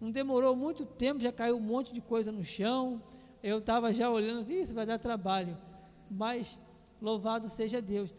[0.00, 3.02] não demorou muito tempo, já caiu um monte de coisa no chão.
[3.42, 5.58] Eu estava já olhando, isso vai dar trabalho.
[6.10, 6.58] Mas
[7.02, 8.14] louvado seja Deus.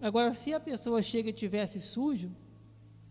[0.00, 2.30] Agora, se a pessoa chega e tivesse sujo,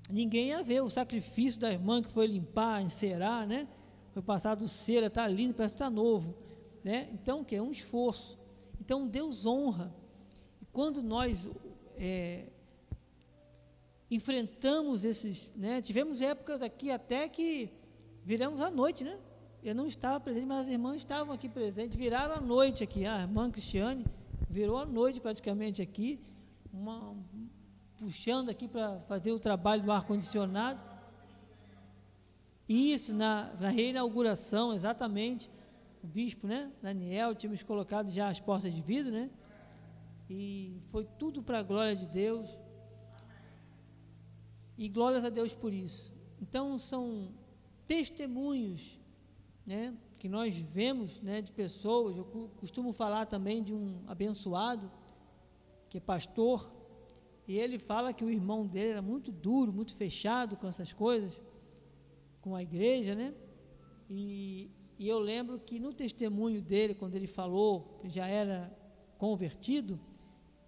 [0.09, 3.67] ninguém ia ver o sacrifício da irmã que foi limpar, encerar, né?
[4.11, 6.35] Foi passado cera, está lindo, parece que está novo.
[6.83, 7.09] Né?
[7.13, 7.55] Então, o que?
[7.55, 8.39] É um esforço.
[8.79, 9.93] Então, Deus honra.
[10.61, 11.49] E quando nós
[11.95, 12.47] é,
[14.09, 15.81] enfrentamos esses, né?
[15.81, 17.69] Tivemos épocas aqui até que
[18.25, 19.17] viramos à noite, né?
[19.61, 23.05] Eu não estava presente, mas as irmãs estavam aqui presentes, viraram à noite aqui.
[23.05, 24.05] A irmã Cristiane
[24.49, 26.19] virou à noite praticamente aqui,
[26.73, 27.15] uma,
[27.99, 30.81] puxando aqui para fazer o trabalho do ar-condicionado.
[32.67, 35.51] Isso, na, na reinauguração, exatamente,
[36.01, 39.29] o bispo, né, Daniel, tínhamos colocado já as portas de vidro, né?
[40.29, 42.49] E foi tudo para a glória de Deus.
[44.77, 46.13] E glórias a Deus por isso.
[46.39, 47.33] Então, são
[47.85, 48.97] testemunhos,
[49.65, 52.17] né, que nós vemos, né, de pessoas.
[52.17, 54.89] Eu costumo falar também de um abençoado
[55.89, 56.78] que é pastor
[57.49, 61.41] e ele fala que o irmão dele era muito duro, muito fechado com essas coisas,
[62.41, 63.33] com a igreja, né?
[64.07, 64.69] E,
[64.99, 68.71] e eu lembro que no testemunho dele, quando ele falou que já era
[69.17, 69.99] convertido,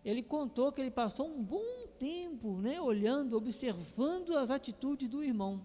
[0.04, 5.62] ele contou que ele passou um bom tempo, né, olhando, observando as atitudes do irmão.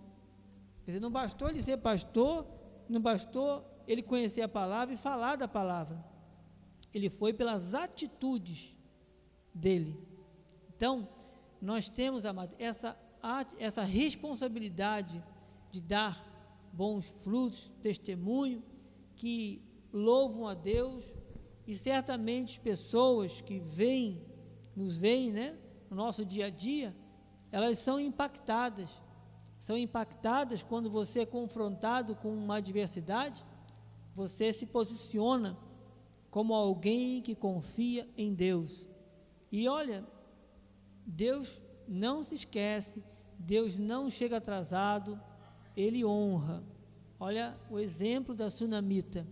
[0.85, 2.47] Quer dizer, não bastou ele ser pastor,
[2.91, 6.05] não bastou ele conhecer a palavra e falar da palavra.
[6.93, 8.77] Ele foi pelas atitudes
[9.55, 10.06] dele.
[10.77, 11.09] Então,
[11.61, 12.25] nós temos,
[12.59, 12.97] essa,
[13.59, 15.23] essa responsabilidade
[15.71, 16.23] de dar
[16.73, 18.63] bons frutos, testemunho,
[19.15, 19.63] que
[19.93, 21.15] louvam a Deus,
[21.67, 24.23] e certamente pessoas que vêm,
[24.77, 25.57] nos veem, né,
[25.89, 26.95] no nosso dia a dia,
[27.51, 28.91] elas são impactadas.
[29.59, 33.45] São impactadas quando você é confrontado com uma adversidade,
[34.15, 35.59] você se posiciona
[36.31, 38.87] como alguém que confia em Deus.
[39.51, 40.07] E olha,
[41.07, 43.03] Deus não se esquece,
[43.39, 45.21] Deus não chega atrasado,
[45.77, 46.65] Ele honra.
[47.19, 49.27] Olha o exemplo da sunamita,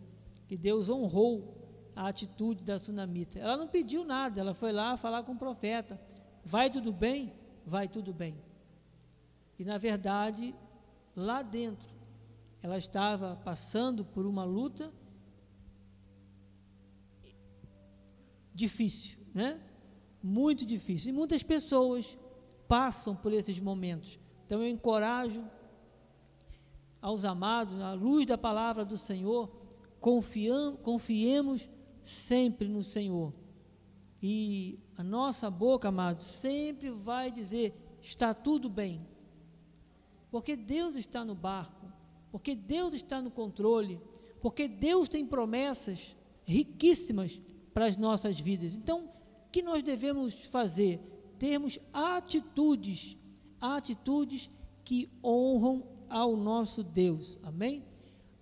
[0.46, 3.38] que Deus honrou a atitude da sunamita.
[3.38, 6.00] Ela não pediu nada, ela foi lá falar com o profeta.
[6.44, 7.32] Vai tudo bem?
[7.66, 8.36] Vai tudo bem.
[9.58, 10.54] E na verdade,
[11.14, 11.88] lá dentro,
[12.62, 14.92] ela estava passando por uma luta
[18.54, 19.60] difícil, né?
[20.24, 21.10] Muito difícil.
[21.10, 22.16] E muitas pessoas
[22.66, 24.18] passam por esses momentos.
[24.46, 25.44] Então eu encorajo
[27.00, 29.54] aos amados, à luz da palavra do Senhor,
[30.00, 31.68] confiam, confiemos
[32.02, 33.34] sempre no Senhor.
[34.22, 39.06] E a nossa boca, amados, sempre vai dizer: está tudo bem.
[40.30, 41.92] Porque Deus está no barco,
[42.32, 44.00] porque Deus está no controle,
[44.40, 47.42] porque Deus tem promessas riquíssimas
[47.74, 48.74] para as nossas vidas.
[48.74, 49.13] Então,
[49.54, 50.98] que nós devemos fazer?
[51.38, 53.16] Termos atitudes,
[53.60, 54.50] atitudes
[54.82, 57.38] que honram ao nosso Deus.
[57.40, 57.84] Amém?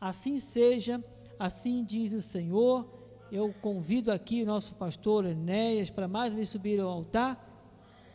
[0.01, 1.05] Assim seja,
[1.39, 2.91] assim diz o Senhor.
[3.31, 7.47] Eu convido aqui o nosso pastor Enéas para mais vez subir ao altar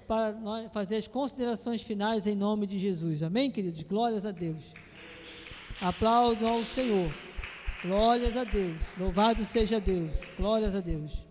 [0.07, 3.21] para nós fazer as considerações finais em nome de Jesus.
[3.21, 3.83] Amém, queridos?
[3.83, 4.73] Glórias a Deus.
[5.79, 7.11] Aplaudam ao Senhor.
[7.83, 8.81] Glórias a Deus.
[8.97, 10.21] Louvado seja Deus.
[10.35, 11.26] Glórias a Deus.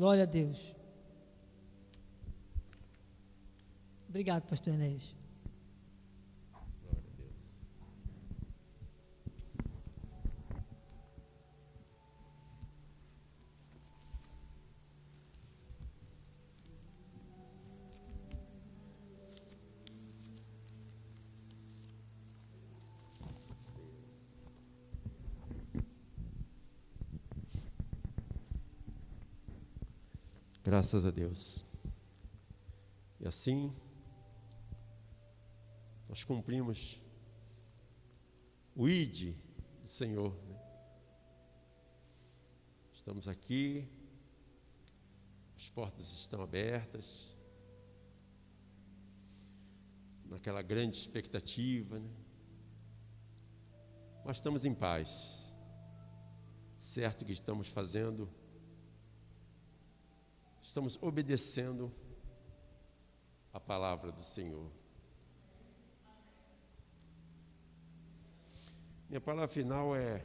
[0.00, 0.74] Glória a Deus.
[4.08, 5.14] Obrigado, pastor Enéas.
[30.62, 31.64] Graças a Deus.
[33.18, 33.74] E assim,
[36.06, 37.00] nós cumprimos
[38.76, 39.34] o ID
[39.80, 40.36] do Senhor.
[40.46, 40.60] Né?
[42.92, 43.88] Estamos aqui,
[45.56, 47.34] as portas estão abertas,
[50.26, 52.10] naquela grande expectativa, né?
[54.26, 55.56] mas estamos em paz,
[56.78, 58.28] certo que estamos fazendo
[60.60, 61.92] estamos obedecendo
[63.52, 64.70] a palavra do Senhor.
[69.08, 70.24] Minha palavra final é: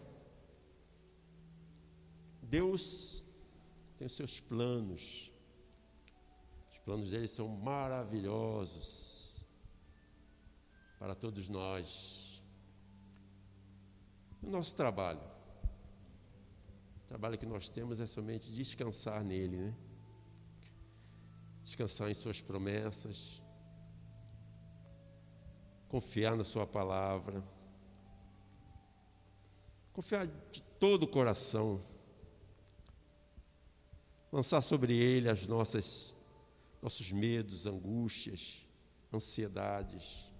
[2.41, 3.25] Deus
[3.97, 5.31] tem seus planos,
[6.69, 9.45] os planos dele são maravilhosos
[10.99, 12.43] para todos nós.
[14.43, 15.23] O nosso trabalho,
[17.03, 19.75] o trabalho que nós temos é somente descansar nele, né?
[21.65, 23.41] Descansar em Suas promessas,
[25.89, 27.43] confiar na Sua palavra,
[29.91, 31.81] confiar de todo o coração,
[34.31, 36.13] lançar sobre Ele as nossas
[36.83, 38.63] nossos medos, angústias,
[39.11, 40.31] ansiedades,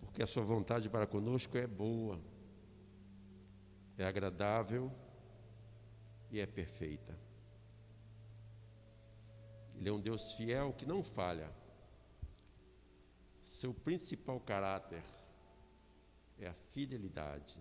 [0.00, 2.20] porque a Sua vontade para conosco é boa,
[3.96, 4.90] é agradável
[6.32, 7.29] e é perfeita.
[9.80, 11.50] Ele é um Deus fiel que não falha.
[13.40, 15.02] Seu principal caráter
[16.38, 17.58] é a fidelidade.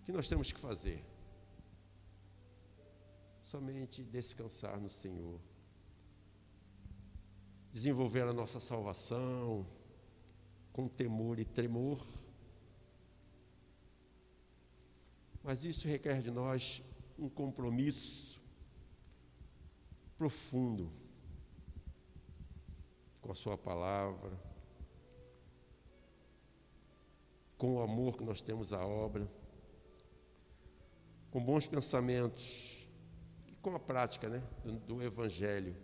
[0.00, 1.04] O que nós temos que fazer?
[3.42, 5.40] Somente descansar no Senhor.
[7.72, 9.66] Desenvolver a nossa salvação,
[10.72, 12.06] com temor e tremor.
[15.42, 16.84] Mas isso requer de nós
[17.18, 18.35] um compromisso
[20.16, 20.90] profundo
[23.20, 24.30] com a Sua palavra,
[27.58, 29.28] com o amor que nós temos à obra,
[31.30, 32.88] com bons pensamentos
[33.48, 35.76] e com a prática né, do, do Evangelho,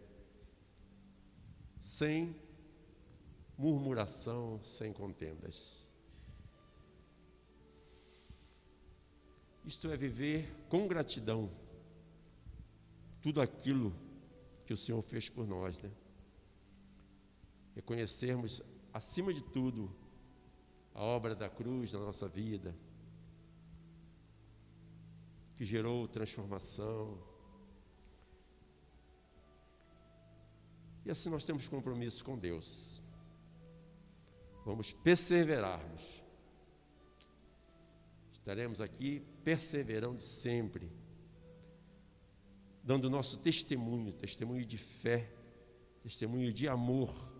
[1.80, 2.36] sem
[3.58, 5.90] murmuração, sem contendas.
[9.64, 11.50] Isto é viver com gratidão
[13.20, 13.94] tudo aquilo
[14.72, 15.90] que o Senhor fez por nós, né?
[17.74, 19.94] Reconhecermos, acima de tudo,
[20.94, 22.74] a obra da cruz na nossa vida,
[25.56, 27.22] que gerou transformação.
[31.04, 33.02] E assim nós temos compromisso com Deus.
[34.64, 36.22] Vamos perseverarmos.
[38.32, 40.90] Estaremos aqui perseverando sempre,
[42.82, 45.30] dando nosso testemunho, testemunho de fé,
[46.02, 47.32] testemunho de amor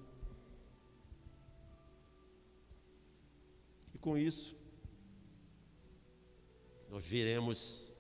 [4.03, 4.57] com isso,
[6.91, 7.91] nós veremos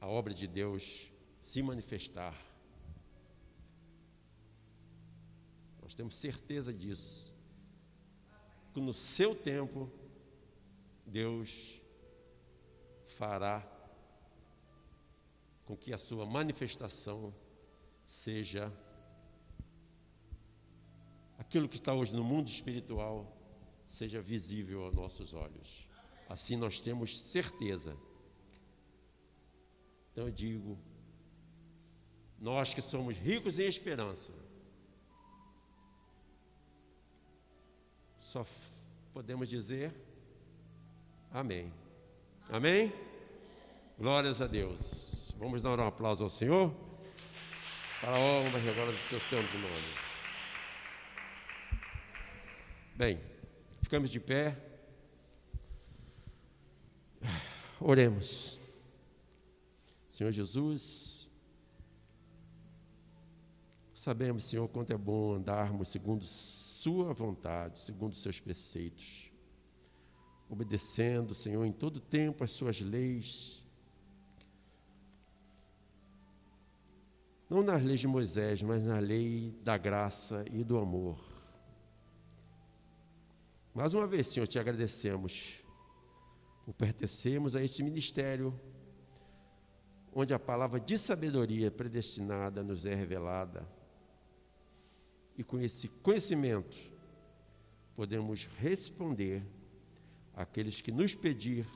[0.00, 2.40] a obra de Deus se manifestar.
[5.82, 7.34] Nós temos certeza disso.
[8.72, 9.90] Que no seu tempo,
[11.04, 11.80] Deus
[13.08, 13.60] fará
[15.64, 17.34] com que a sua manifestação
[18.04, 18.72] seja
[21.38, 23.36] aquilo que está hoje no mundo espiritual
[23.86, 25.86] seja visível aos nossos olhos.
[26.28, 27.96] Assim nós temos certeza.
[30.10, 30.78] Então eu digo,
[32.38, 34.32] nós que somos ricos em esperança,
[38.18, 38.46] só
[39.12, 39.92] podemos dizer
[41.30, 41.72] amém.
[42.48, 42.92] Amém?
[43.98, 45.21] Glórias a Deus.
[45.42, 46.72] Vamos dar um aplauso ao Senhor
[48.00, 49.94] para a honra e glória do seu santo nome.
[52.94, 53.20] Bem,
[53.92, 54.56] Ficamos de pé.
[57.78, 58.60] Oremos.
[60.08, 61.28] Senhor Jesus,
[63.92, 69.30] sabemos, Senhor, quanto é bom andarmos segundo Sua vontade, segundo Seus preceitos,
[70.48, 73.61] obedecendo, Senhor, em todo tempo as Suas leis.
[77.52, 81.18] Não nas leis de Moisés, mas na lei da graça e do amor.
[83.74, 85.62] Mais uma vez, Senhor, te agradecemos
[86.64, 88.58] por pertencermos a este ministério,
[90.14, 93.68] onde a palavra de sabedoria predestinada nos é revelada.
[95.36, 96.78] E com esse conhecimento,
[97.94, 99.42] podemos responder
[100.32, 101.66] àqueles que nos pedir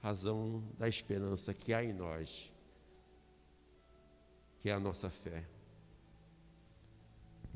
[0.00, 2.52] razão da esperança que há em nós,
[4.60, 5.46] que é a nossa fé.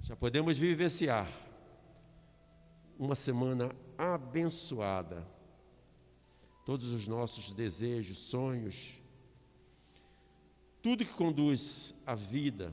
[0.02, 1.28] Já podemos vivenciar
[2.98, 5.26] uma semana abençoada.
[6.64, 9.00] Todos os nossos desejos, sonhos,
[10.80, 12.72] tudo que conduz à vida,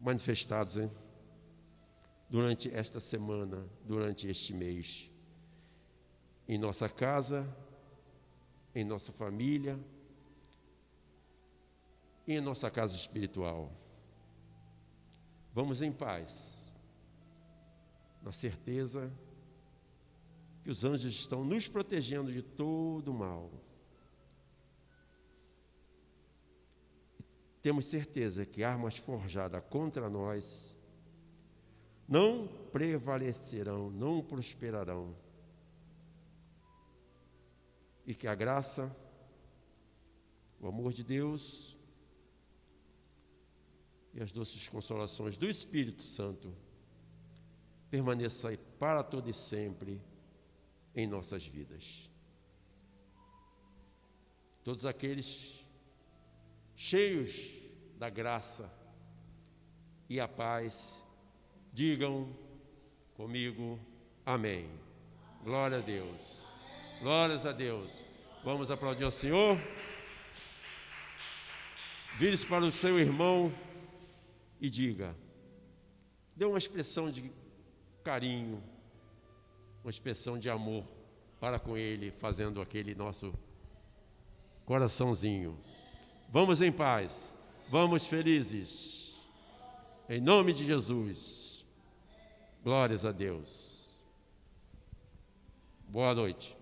[0.00, 0.90] manifestados hein?
[2.30, 5.10] durante esta semana, durante este mês,
[6.48, 7.46] em nossa casa,
[8.74, 9.78] em nossa família
[12.26, 13.72] e em nossa casa espiritual.
[15.52, 16.64] Vamos em paz
[18.22, 19.12] na certeza
[20.62, 23.50] que os anjos estão nos protegendo de todo o mal.
[27.60, 30.74] Temos certeza que armas forjadas contra nós
[32.08, 35.14] não prevalecerão, não prosperarão.
[38.06, 38.94] E que a graça,
[40.60, 41.73] o amor de Deus
[44.14, 46.54] e as doces consolações do Espírito Santo
[47.90, 50.00] permaneça para todo e sempre
[50.94, 52.08] em nossas vidas.
[54.62, 55.64] Todos aqueles
[56.76, 57.50] cheios
[57.98, 58.72] da graça
[60.08, 61.02] e a paz,
[61.72, 62.34] digam
[63.14, 63.78] comigo
[64.24, 64.70] amém.
[65.42, 66.66] Glória a Deus.
[67.00, 68.04] Glórias a Deus.
[68.44, 69.58] Vamos aplaudir ao Senhor.
[72.16, 73.52] Vire-se para o seu irmão
[74.64, 75.14] e diga:
[76.34, 77.30] dê uma expressão de
[78.02, 78.64] carinho,
[79.82, 80.86] uma expressão de amor
[81.38, 83.34] para com Ele, fazendo aquele nosso
[84.64, 85.60] coraçãozinho.
[86.30, 87.30] Vamos em paz,
[87.68, 89.18] vamos felizes,
[90.08, 91.62] em nome de Jesus.
[92.62, 94.00] Glórias a Deus.
[95.86, 96.56] Boa noite.